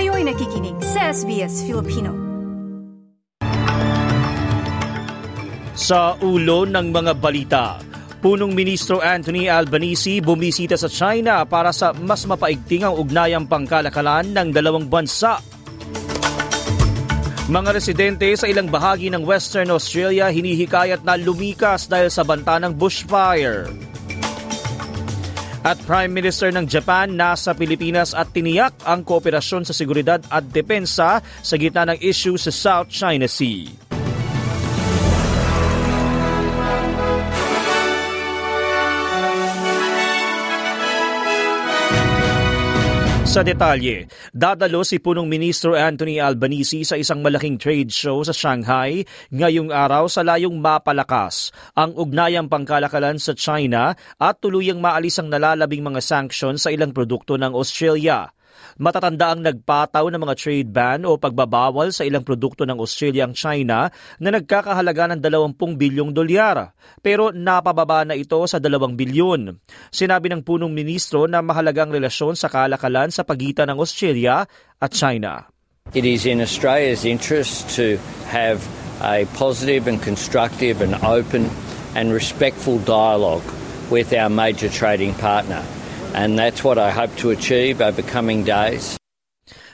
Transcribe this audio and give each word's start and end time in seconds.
Kayo'y 0.00 0.24
nakikinig 0.24 0.80
sa 0.80 1.12
SBS 1.12 1.68
Filipino. 1.68 2.16
Sa 5.76 6.16
ulo 6.24 6.64
ng 6.64 6.88
mga 6.88 7.12
balita, 7.20 7.76
Punong 8.24 8.56
Ministro 8.56 9.04
Anthony 9.04 9.52
Albanese 9.52 10.24
bumisita 10.24 10.80
sa 10.80 10.88
China 10.88 11.44
para 11.44 11.68
sa 11.68 11.92
mas 11.92 12.24
mapaigting 12.24 12.88
ang 12.88 12.96
ugnayang 12.96 13.44
pangkalakalan 13.44 14.32
ng 14.32 14.48
dalawang 14.56 14.88
bansa. 14.88 15.36
Mga 17.52 17.68
residente 17.76 18.32
sa 18.40 18.48
ilang 18.48 18.72
bahagi 18.72 19.12
ng 19.12 19.20
Western 19.20 19.68
Australia 19.68 20.32
hinihikayat 20.32 21.04
na 21.04 21.20
lumikas 21.20 21.84
dahil 21.92 22.08
sa 22.08 22.24
banta 22.24 22.56
ng 22.56 22.72
bushfire. 22.72 23.89
At 25.60 25.76
Prime 25.84 26.08
Minister 26.16 26.48
ng 26.48 26.64
Japan 26.64 27.20
nasa 27.20 27.52
Pilipinas 27.52 28.16
at 28.16 28.32
tiniyak 28.32 28.72
ang 28.88 29.04
kooperasyon 29.04 29.68
sa 29.68 29.76
seguridad 29.76 30.24
at 30.32 30.48
depensa 30.48 31.20
sa 31.20 31.54
gitna 31.60 31.84
ng 31.84 32.00
issue 32.00 32.40
sa 32.40 32.48
South 32.48 32.88
China 32.88 33.28
Sea. 33.28 33.89
Sa 43.30 43.46
detalye, 43.46 44.10
dadalo 44.34 44.82
si 44.82 44.98
punong 44.98 45.30
ministro 45.30 45.78
Anthony 45.78 46.18
Albanese 46.18 46.82
sa 46.82 46.98
isang 46.98 47.22
malaking 47.22 47.62
trade 47.62 47.86
show 47.86 48.26
sa 48.26 48.34
Shanghai 48.34 49.06
ngayong 49.30 49.70
araw 49.70 50.10
sa 50.10 50.26
layong 50.26 50.58
mapalakas 50.58 51.54
ang 51.78 51.94
ugnayang 51.94 52.50
pangkalakalan 52.50 53.22
sa 53.22 53.30
China 53.38 53.94
at 54.18 54.42
tuluyang 54.42 54.82
maalis 54.82 55.22
ang 55.22 55.30
nalalabing 55.30 55.86
mga 55.86 56.02
sanctions 56.02 56.66
sa 56.66 56.74
ilang 56.74 56.90
produkto 56.90 57.38
ng 57.38 57.54
Australia. 57.54 58.34
Matatanda 58.80 59.34
ang 59.34 59.40
nagpataw 59.44 60.08
ng 60.08 60.20
mga 60.20 60.34
trade 60.38 60.70
ban 60.70 61.02
o 61.04 61.20
pagbabawal 61.20 61.92
sa 61.92 62.06
ilang 62.06 62.24
produkto 62.24 62.64
ng 62.64 62.78
Australia 62.80 63.28
ang 63.28 63.34
China 63.36 63.90
na 64.18 64.30
nagkakahalaga 64.32 65.16
ng 65.16 65.20
20 65.20 65.56
bilyong 65.76 66.10
dolyar. 66.14 66.72
Pero 67.04 67.32
napababa 67.34 68.04
na 68.06 68.16
ito 68.16 68.38
sa 68.48 68.56
2 68.56 68.70
bilyon. 68.96 69.58
Sinabi 69.92 70.30
ng 70.30 70.42
punong 70.46 70.72
ministro 70.72 71.28
na 71.28 71.44
mahalagang 71.44 71.92
relasyon 71.92 72.34
sa 72.34 72.48
kalakalan 72.48 73.12
sa 73.12 73.26
pagitan 73.26 73.68
ng 73.70 73.78
Australia 73.78 74.46
at 74.80 74.90
China. 74.94 75.46
It 75.90 76.06
is 76.06 76.22
in 76.24 76.38
Australia's 76.40 77.02
interest 77.04 77.74
to 77.76 77.98
have 78.30 78.62
a 79.02 79.26
positive 79.34 79.88
and 79.88 79.98
constructive 79.98 80.84
and 80.84 80.94
open 81.02 81.50
and 81.96 82.12
respectful 82.12 82.78
dialogue 82.78 83.42
with 83.90 84.14
our 84.14 84.30
major 84.30 84.68
trading 84.68 85.14
partner. 85.14 85.64
And 86.10 86.34
that's 86.34 86.66
what 86.66 86.74
I 86.74 86.90
hope 86.90 87.14
to 87.22 87.30
achieve 87.30 87.78
over 87.78 88.02
coming 88.02 88.42
days. 88.42 88.98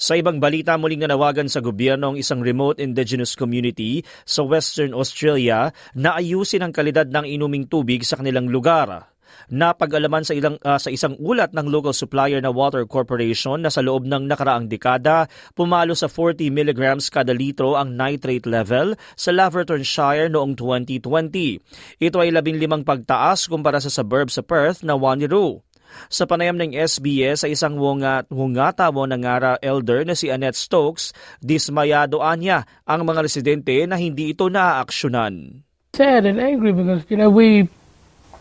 Sa 0.00 0.16
ibang 0.16 0.40
balita, 0.40 0.80
muling 0.80 1.04
nanawagan 1.04 1.50
sa 1.52 1.60
gobyerno 1.60 2.14
ang 2.14 2.16
isang 2.16 2.40
remote 2.40 2.80
indigenous 2.80 3.36
community 3.36 4.00
sa 4.24 4.40
Western 4.40 4.96
Australia 4.96 5.76
na 5.92 6.16
ayusin 6.16 6.64
ang 6.64 6.72
kalidad 6.72 7.04
ng 7.12 7.28
inuming 7.28 7.68
tubig 7.68 8.00
sa 8.08 8.16
kanilang 8.16 8.48
lugar. 8.48 9.12
Napag-alaman 9.50 10.24
sa, 10.24 10.32
ilang, 10.32 10.56
uh, 10.62 10.78
sa 10.80 10.88
isang 10.88 11.18
ulat 11.20 11.52
ng 11.52 11.68
local 11.68 11.92
supplier 11.92 12.40
na 12.40 12.48
Water 12.48 12.86
Corporation 12.86 13.60
na 13.60 13.68
sa 13.68 13.84
loob 13.84 14.06
ng 14.06 14.24
nakaraang 14.24 14.72
dekada, 14.72 15.28
pumalo 15.52 15.92
sa 15.92 16.08
40 16.08 16.48
mg 16.48 16.80
kada 17.12 17.34
litro 17.34 17.76
ang 17.76 17.92
nitrate 17.92 18.46
level 18.46 18.94
sa 19.18 19.34
Lavertonshire 19.34 20.30
noong 20.32 20.56
2020. 20.56 21.60
Ito 22.00 22.16
ay 22.22 22.30
labing 22.32 22.56
limang 22.56 22.86
pagtaas 22.86 23.50
kumpara 23.50 23.82
sa 23.82 23.92
suburb 23.92 24.32
sa 24.32 24.40
Perth 24.40 24.80
na 24.80 24.96
Wanneroo. 24.96 25.60
Sa 26.08 26.26
panayam 26.26 26.56
ng 26.58 26.74
SBS 26.74 27.42
sa 27.44 27.48
isang 27.48 27.78
wungat, 27.78 28.26
wungatawo 28.30 29.06
ng 29.08 29.20
Ngara 29.22 29.58
elder 29.62 30.06
na 30.06 30.18
si 30.18 30.30
Annette 30.30 30.58
Stokes, 30.58 31.14
dismayado 31.38 32.20
anya 32.24 32.66
ang 32.88 33.06
mga 33.06 33.24
residente 33.24 33.84
na 33.86 33.96
hindi 33.96 34.32
ito 34.32 34.50
naaaksyonan. 34.50 35.66
Sad 35.94 36.24
and 36.26 36.38
angry 36.38 36.70
because, 36.72 37.02
you 37.10 37.18
know, 37.18 37.28
we 37.28 37.66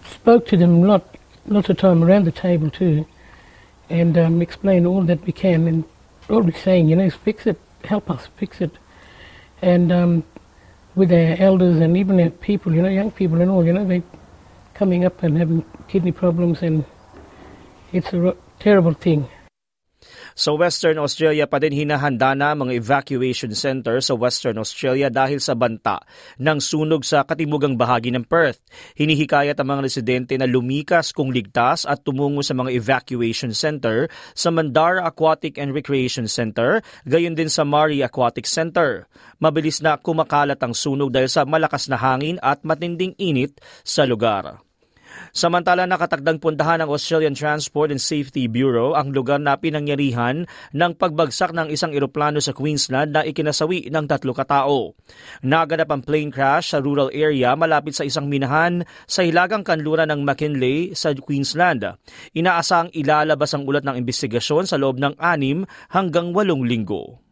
spoke 0.05 0.45
to 0.49 0.55
them 0.55 0.85
lot, 0.85 1.03
lots 1.49 1.67
of 1.67 1.77
time 1.77 2.05
around 2.05 2.29
the 2.29 2.33
table 2.33 2.69
too 2.69 3.03
and 3.89 4.17
um, 4.17 4.41
explained 4.41 4.85
all 4.85 5.01
that 5.03 5.25
we 5.25 5.33
can 5.33 5.67
and 5.67 5.83
all 6.29 6.41
we're 6.41 6.51
saying, 6.51 6.89
you 6.89 6.95
know, 6.95 7.03
is 7.03 7.15
fix 7.15 7.47
it, 7.47 7.59
help 7.83 8.09
us 8.09 8.27
fix 8.37 8.61
it. 8.61 8.71
And 9.61 9.91
um, 9.91 10.23
with 10.95 11.11
our 11.11 11.35
elders 11.39 11.79
and 11.79 11.97
even 11.97 12.19
our 12.19 12.29
people, 12.29 12.73
you 12.73 12.81
know, 12.81 12.89
young 12.89 13.11
people 13.11 13.41
and 13.41 13.49
all, 13.49 13.65
you 13.65 13.73
know, 13.73 13.85
they 13.85 14.03
coming 14.75 15.05
up 15.05 15.23
and 15.23 15.37
having 15.37 15.65
kidney 15.87 16.11
problems 16.11 16.61
and 16.61 16.85
It's 17.89 18.13
a 18.13 18.37
terrible 18.61 18.93
thing. 18.93 19.25
Sa 20.39 20.55
Western 20.55 20.95
Australia 21.03 21.43
pa 21.49 21.59
din 21.59 21.75
hinahanda 21.75 22.31
na 22.31 22.55
mga 22.55 22.71
evacuation 22.79 23.51
center 23.51 23.99
sa 23.99 24.15
Western 24.15 24.55
Australia 24.55 25.11
dahil 25.11 25.43
sa 25.43 25.51
banta 25.51 25.99
ng 26.39 26.63
sunog 26.63 27.03
sa 27.03 27.27
katimugang 27.27 27.75
bahagi 27.75 28.07
ng 28.15 28.23
Perth. 28.23 28.63
Hinihikayat 28.95 29.59
ang 29.59 29.75
mga 29.75 29.83
residente 29.83 30.33
na 30.39 30.47
lumikas 30.47 31.11
kung 31.11 31.35
ligtas 31.35 31.83
at 31.83 32.07
tumungo 32.07 32.39
sa 32.39 32.55
mga 32.55 32.71
evacuation 32.71 33.51
center 33.51 34.07
sa 34.31 34.47
Mandara 34.47 35.03
Aquatic 35.03 35.59
and 35.59 35.75
Recreation 35.75 36.31
Center, 36.31 36.79
gayon 37.03 37.35
din 37.35 37.51
sa 37.51 37.67
Mari 37.67 37.99
Aquatic 37.99 38.47
Center. 38.47 39.11
Mabilis 39.43 39.83
na 39.83 39.99
kumakalat 39.99 40.61
ang 40.63 40.71
sunog 40.71 41.11
dahil 41.11 41.27
sa 41.27 41.43
malakas 41.43 41.91
na 41.91 41.99
hangin 41.99 42.39
at 42.39 42.63
matinding 42.63 43.11
init 43.19 43.59
sa 43.83 44.07
lugar. 44.07 44.68
Samantala 45.31 45.85
nakatagdang 45.85 46.41
puntahan 46.41 46.81
ng 46.83 46.89
Australian 46.89 47.37
Transport 47.37 47.93
and 47.93 48.01
Safety 48.01 48.49
Bureau 48.49 48.97
ang 48.97 49.13
lugar 49.13 49.37
na 49.37 49.55
pinangyarihan 49.55 50.49
ng 50.73 50.91
pagbagsak 50.97 51.53
ng 51.53 51.69
isang 51.69 51.93
eroplano 51.93 52.41
sa 52.41 52.51
Queensland 52.51 53.13
na 53.13 53.21
ikinasawi 53.23 53.93
ng 53.93 54.05
tatlo 54.09 54.33
katao. 54.33 54.97
Naganap 55.45 55.89
ang 55.93 56.01
plane 56.01 56.33
crash 56.33 56.73
sa 56.73 56.81
rural 56.81 57.13
area 57.13 57.53
malapit 57.53 57.93
sa 57.93 58.03
isang 58.03 58.25
minahan 58.25 58.83
sa 59.05 59.21
hilagang 59.21 59.61
kanluran 59.61 60.09
ng 60.09 60.25
McKinley 60.25 60.97
sa 60.97 61.13
Queensland. 61.13 61.85
Inaasang 62.33 62.89
ilalabas 62.97 63.53
ang 63.53 63.69
ulat 63.69 63.85
ng 63.85 63.95
investigasyon 64.01 64.65
sa 64.65 64.81
loob 64.81 64.97
ng 64.97 65.15
anim 65.21 65.63
hanggang 65.93 66.33
walong 66.33 66.65
linggo. 66.65 67.28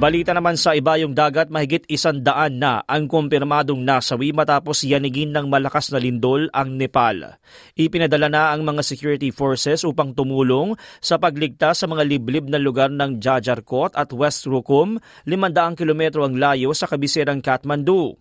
Balita 0.00 0.32
naman 0.32 0.56
sa 0.56 0.72
ibayong 0.72 1.12
dagat, 1.12 1.52
mahigit 1.52 1.84
isang 1.84 2.24
daan 2.24 2.56
na 2.56 2.80
ang 2.88 3.04
kumpirmadong 3.04 3.84
nasawi 3.84 4.32
matapos 4.32 4.80
yanigin 4.80 5.28
ng 5.28 5.52
malakas 5.52 5.92
na 5.92 6.00
lindol 6.00 6.48
ang 6.56 6.72
Nepal. 6.80 7.36
Ipinadala 7.76 8.32
na 8.32 8.48
ang 8.48 8.64
mga 8.64 8.80
security 8.80 9.28
forces 9.28 9.84
upang 9.84 10.16
tumulong 10.16 10.72
sa 11.04 11.20
pagligtas 11.20 11.84
sa 11.84 11.86
mga 11.86 12.08
liblib 12.08 12.48
na 12.48 12.56
lugar 12.56 12.88
ng 12.88 13.20
Jajarkot 13.20 13.92
at 13.92 14.08
West 14.16 14.48
Rukum, 14.48 14.96
500 15.28 15.76
kilometro 15.76 16.24
ang 16.24 16.40
layo 16.40 16.72
sa 16.72 16.88
kabisirang 16.88 17.44
Kathmandu. 17.44 18.16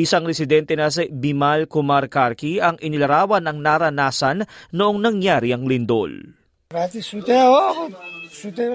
Isang 0.00 0.24
residente 0.24 0.80
na 0.80 0.88
si 0.88 1.12
Bimal 1.12 1.68
Kumar 1.68 2.08
Karki 2.08 2.56
ang 2.56 2.80
inilarawan 2.80 3.44
ang 3.44 3.60
naranasan 3.60 4.48
noong 4.72 4.96
nangyari 4.96 5.52
ang 5.52 5.68
lindol. 5.68 6.40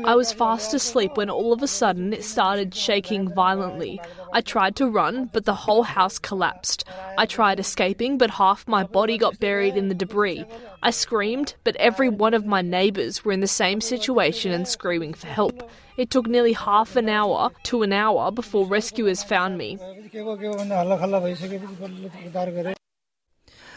I 0.05 0.15
was 0.15 0.33
fast 0.33 0.73
asleep 0.73 1.15
when 1.15 1.29
all 1.29 1.53
of 1.53 1.61
a 1.61 1.67
sudden 1.67 2.13
it 2.13 2.23
started 2.23 2.73
shaking 2.73 3.33
violently. 3.33 4.01
I 4.31 4.41
tried 4.41 4.75
to 4.77 4.89
run, 4.89 5.29
but 5.31 5.45
the 5.45 5.53
whole 5.53 5.83
house 5.83 6.19
collapsed. 6.19 6.85
I 7.17 7.25
tried 7.25 7.59
escaping, 7.59 8.17
but 8.17 8.31
half 8.31 8.67
my 8.67 8.83
body 8.83 9.17
got 9.17 9.39
buried 9.39 9.77
in 9.77 9.89
the 9.89 9.95
debris. 9.95 10.45
I 10.81 10.91
screamed, 10.91 11.55
but 11.63 11.75
every 11.77 12.09
one 12.09 12.33
of 12.33 12.45
my 12.45 12.61
neighbours 12.61 13.23
were 13.23 13.31
in 13.31 13.41
the 13.41 13.47
same 13.47 13.81
situation 13.81 14.51
and 14.51 14.67
screaming 14.67 15.13
for 15.13 15.27
help. 15.27 15.69
It 15.97 16.09
took 16.09 16.27
nearly 16.27 16.53
half 16.53 16.95
an 16.95 17.07
hour 17.07 17.51
to 17.63 17.83
an 17.83 17.93
hour 17.93 18.31
before 18.31 18.65
rescuers 18.65 19.23
found 19.23 19.57
me. 19.57 19.77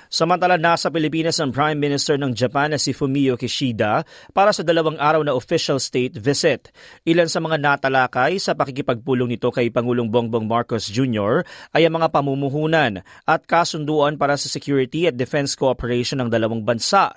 Samantala 0.06 0.54
nasa 0.54 0.86
Pilipinas 0.86 1.42
ang 1.42 1.50
Prime 1.50 1.74
Minister 1.74 2.14
ng 2.14 2.30
Japan 2.30 2.70
na 2.70 2.78
si 2.78 2.94
Fumio 2.94 3.34
Kishida 3.34 4.06
para 4.30 4.54
sa 4.54 4.62
dalawang 4.62 4.96
araw 5.02 5.26
na 5.26 5.34
official 5.34 5.82
state 5.82 6.14
visit. 6.14 6.70
Ilan 7.02 7.26
sa 7.26 7.42
mga 7.42 7.58
natalakay 7.58 8.38
sa 8.38 8.54
pakikipagpulong 8.54 9.34
nito 9.34 9.50
kay 9.50 9.66
Pangulong 9.74 10.06
Bongbong 10.06 10.46
Marcos 10.46 10.86
Jr. 10.86 11.42
ay 11.74 11.90
ang 11.90 11.98
mga 11.98 12.14
pamumuhunan 12.14 13.02
at 13.26 13.40
kasunduan 13.50 14.14
para 14.14 14.38
sa 14.38 14.46
security 14.46 15.10
at 15.10 15.18
defense 15.18 15.58
cooperation 15.58 16.22
ng 16.22 16.30
dalawang 16.30 16.62
bansa. 16.62 17.10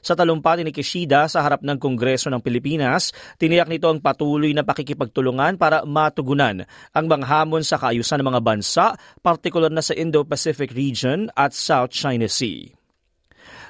Sa 0.00 0.16
talumpati 0.16 0.64
ni 0.64 0.72
Kishida 0.72 1.28
sa 1.28 1.44
harap 1.44 1.60
ng 1.60 1.76
Kongreso 1.76 2.32
ng 2.32 2.40
Pilipinas, 2.40 3.12
tiniyak 3.36 3.68
nito 3.68 3.86
ang 3.92 4.00
patuloy 4.00 4.56
na 4.56 4.64
pakikipagtulungan 4.64 5.60
para 5.60 5.84
matugunan 5.84 6.64
ang 6.96 7.04
mga 7.04 7.28
hamon 7.28 7.60
sa 7.60 7.76
kaayusan 7.76 8.24
ng 8.24 8.28
mga 8.32 8.40
bansa, 8.40 8.96
partikular 9.20 9.68
na 9.68 9.84
sa 9.84 9.92
Indo-Pacific 9.92 10.72
region 10.72 11.28
at 11.36 11.52
South 11.52 11.92
China 11.92 12.26
Sea. 12.26 12.79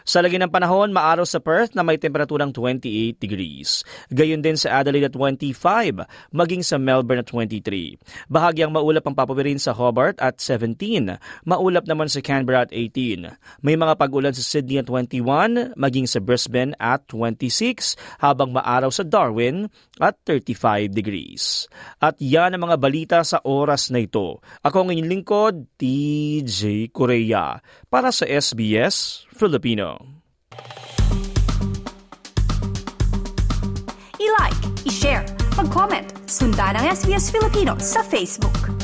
Sa 0.05 0.25
lagi 0.25 0.41
ng 0.41 0.49
panahon, 0.49 0.93
maaraw 0.95 1.29
sa 1.29 1.43
Perth 1.43 1.77
na 1.77 1.85
may 1.85 2.01
temperaturang 2.01 2.53
28 2.53 3.21
degrees. 3.21 3.85
Gayon 4.09 4.41
din 4.41 4.57
sa 4.57 4.81
Adelaide 4.81 5.13
at 5.13 5.15
25, 5.17 6.07
maging 6.33 6.63
sa 6.65 6.81
Melbourne 6.81 7.21
at 7.21 7.29
23. 7.29 8.01
Bahagyang 8.33 8.73
maulap 8.73 9.05
ang 9.05 9.17
papawirin 9.17 9.61
sa 9.61 9.77
Hobart 9.77 10.17
at 10.23 10.41
17. 10.41 11.21
Maulap 11.45 11.85
naman 11.85 12.09
sa 12.09 12.25
Canberra 12.25 12.65
at 12.65 12.73
18. 12.73 13.65
May 13.65 13.77
mga 13.77 13.97
pag-ulan 14.01 14.33
sa 14.33 14.45
Sydney 14.45 14.81
at 14.81 14.89
21, 14.89 15.77
maging 15.77 16.07
sa 16.09 16.19
Brisbane 16.23 16.73
at 16.81 17.05
26, 17.11 17.99
habang 18.23 18.55
maaraw 18.57 18.89
sa 18.89 19.05
Darwin 19.05 19.69
at 20.01 20.17
35 20.25 20.93
degrees. 20.95 21.69
At 22.01 22.17
yan 22.23 22.57
ang 22.57 22.71
mga 22.71 22.77
balita 22.81 23.19
sa 23.27 23.43
oras 23.45 23.93
na 23.93 24.01
ito. 24.01 24.41
Ako 24.65 24.87
ang 24.87 24.91
inyong 24.95 25.11
lingkod, 25.11 25.55
TJ 25.77 26.89
Korea, 26.95 27.59
para 27.91 28.15
sa 28.15 28.25
SBS 28.25 29.27
Filipino. 29.35 29.90
I-like, 34.21 34.61
i-share, 34.85 35.25
mag-comment, 35.57 36.07
sundan 36.29 36.77
ang 36.77 36.87
SBS 36.93 37.33
Filipino 37.33 37.79
sa 37.81 38.05
Facebook. 38.05 38.80